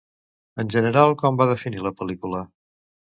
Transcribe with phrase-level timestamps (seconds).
[0.61, 2.41] En general, com van definir la pel·lícula?